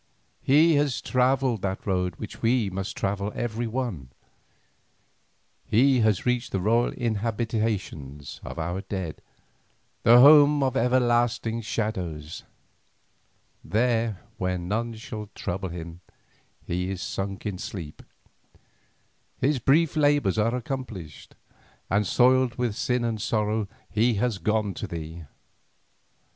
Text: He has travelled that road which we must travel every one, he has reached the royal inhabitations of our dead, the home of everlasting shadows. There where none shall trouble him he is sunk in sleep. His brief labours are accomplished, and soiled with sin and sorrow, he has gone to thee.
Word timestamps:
He 0.41 0.77
has 0.77 0.99
travelled 0.99 1.61
that 1.61 1.85
road 1.85 2.15
which 2.15 2.41
we 2.41 2.71
must 2.71 2.97
travel 2.97 3.31
every 3.35 3.67
one, 3.67 4.09
he 5.63 5.99
has 5.99 6.25
reached 6.25 6.51
the 6.51 6.59
royal 6.59 6.91
inhabitations 6.93 8.39
of 8.43 8.57
our 8.57 8.81
dead, 8.81 9.21
the 10.01 10.19
home 10.19 10.63
of 10.63 10.75
everlasting 10.75 11.61
shadows. 11.61 12.45
There 13.63 14.23
where 14.39 14.57
none 14.57 14.95
shall 14.95 15.29
trouble 15.35 15.69
him 15.69 16.01
he 16.65 16.89
is 16.89 16.99
sunk 17.03 17.45
in 17.45 17.59
sleep. 17.59 18.01
His 19.39 19.59
brief 19.59 19.95
labours 19.95 20.39
are 20.39 20.55
accomplished, 20.55 21.35
and 21.91 22.07
soiled 22.07 22.55
with 22.55 22.75
sin 22.75 23.03
and 23.03 23.21
sorrow, 23.21 23.67
he 23.87 24.15
has 24.15 24.39
gone 24.39 24.73
to 24.73 24.87
thee. 24.87 25.25